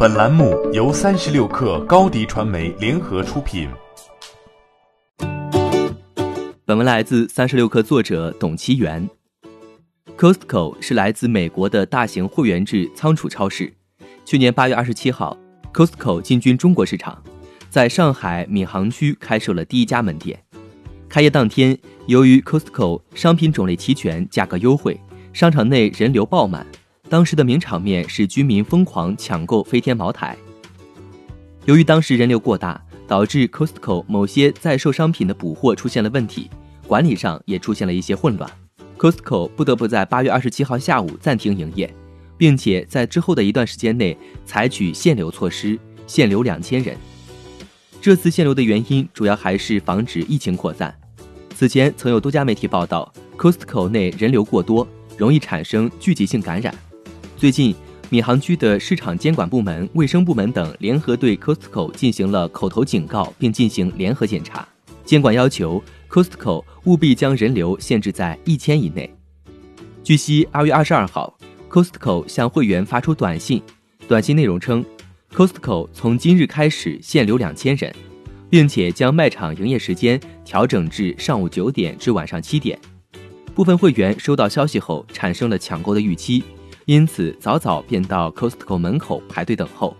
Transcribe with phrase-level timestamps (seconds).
[0.00, 3.68] 本栏目由三十六氪高低传媒联合出品。
[6.64, 9.10] 本文来自三十六氪作者董其元。
[10.16, 13.74] Costco 是来自美国的大型会员制仓储超市。
[14.24, 15.36] 去年八月二十七号
[15.74, 17.20] ，Costco 进军中国市场，
[17.68, 20.40] 在上海闵行区开设了第一家门店。
[21.08, 21.76] 开业当天，
[22.06, 25.00] 由于 Costco 商品种类齐全、价格优惠，
[25.32, 26.64] 商场内人流爆满。
[27.08, 30.36] 当时的名场面是居民疯狂抢购飞天茅台。
[31.64, 36.50] 由于当时人流过大，导致 Costco 某些在售商品的补货出现了问题，
[36.86, 38.50] 管理上也出现了一些混乱。
[38.98, 41.92] Costco 不得不在八月二十七号下午暂停营业，
[42.36, 46.96] 并且在之后的一段时间内采取限流措施，限流两千人。
[48.00, 50.94] 这次限流的原因主要还是防止疫情扩散。
[51.54, 54.86] 此前曾有多家媒体报道，Costco 内人流过多，
[55.16, 56.74] 容易产生聚集性感染。
[57.38, 57.72] 最近，
[58.10, 64.66] 闵行区的市场监管部门、卫生部门等联合对 Costco 进行了口头警告，并进行联合检查。
[65.04, 65.80] 监管要求
[66.10, 69.08] Costco 务必将人流限制在一千以内。
[70.02, 71.38] 据悉，二月二十二号
[71.70, 73.62] ，Costco 向会员发出短信，
[74.08, 74.84] 短信内容称
[75.32, 77.94] ，Costco 从今日开始限流两千人，
[78.50, 82.76] 并且将卖场营业时间调整至上午九点至晚上七点。
[83.54, 86.42] 部分会员收到消息后，产生了抢购的预期。
[86.88, 89.94] 因此，早早便到 Costco 门口排队等候。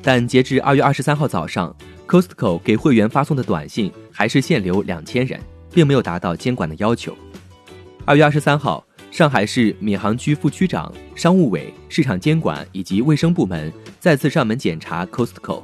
[0.00, 1.76] 但截至二月二十三号早上
[2.08, 5.38] ，Costco 给会员发送的短信还是限流两千人，
[5.70, 7.14] 并没有达到监管的要求。
[8.06, 15.62] 二月二十三号，上海市闵行区副区长、商务委、市场监管以及卫生部门再次上门检查 Costco，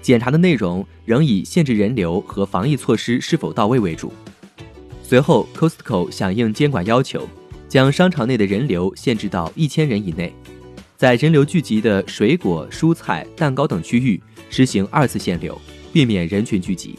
[0.00, 4.12] 检查的内容仍以限制人流和防疫措施是否到位为主。
[5.04, 7.28] 随后，Costco 响应监管要求。
[7.72, 10.30] 将商场内的人流限制到一千人以内，
[10.94, 15.58] 在人流聚集的水果、蔬菜、蛋糕等区域实行二次限流，
[15.90, 16.98] 避免人群聚集。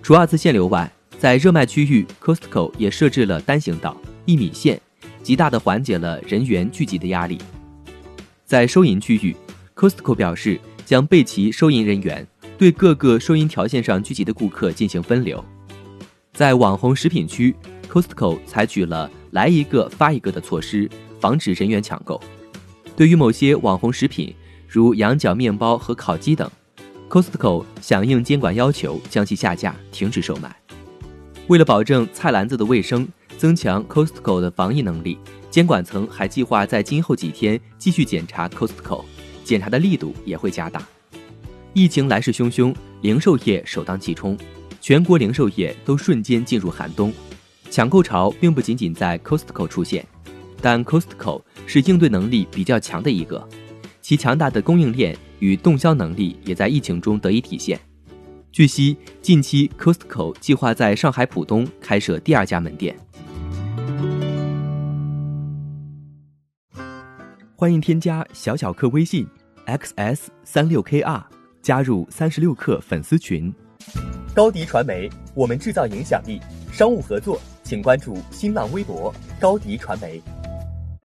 [0.00, 4.80] 除二次限流外，在热卖区域，Costco 也设置了单行道、一米线，
[5.24, 7.36] 极大的缓解了人员聚集的压力。
[8.44, 9.34] 在收银区域
[9.74, 12.24] ，Costco 表示将备齐收银人员，
[12.56, 15.44] 对各个收银条线上聚集的顾客进行分流。
[16.32, 17.52] 在网红食品区
[17.90, 19.10] ，Costco 采取了。
[19.30, 20.88] 来一个发一个的措施，
[21.20, 22.20] 防止人员抢购。
[22.96, 24.34] 对于某些网红食品，
[24.68, 26.50] 如羊角面包和烤鸡等
[27.08, 30.54] ，Costco 响应监管要求，将其下架，停止售卖。
[31.46, 35.18] 为了保证菜篮子的卫生，增强 Costco 的防疫能力，
[35.50, 39.04] 监管层还计划在今后几天继续检查 Costco，
[39.42, 40.86] 检查的力度也会加大。
[41.72, 44.36] 疫情来势汹汹，零售业首当其冲，
[44.80, 47.12] 全国零售业都瞬间进入寒冬。
[47.70, 50.04] 抢购潮并不仅仅在 Costco 出现，
[50.60, 53.48] 但 Costco 是应对能力比较强的一个，
[54.00, 57.78] 其强大的供应链与动销能力也在疫情中得以体现。
[58.50, 62.96] 据悉，近期 Costco 计划在上海浦东开设第二家门店。
[67.54, 69.24] 欢迎添加小小客微信
[69.66, 71.22] xs 三六 kr，
[71.62, 73.54] 加入三十六氪粉丝群。
[74.34, 76.40] 高迪传媒，我们制造影响力。
[76.72, 77.40] 商务合作。
[77.70, 80.20] 请关注新浪微博高迪传媒。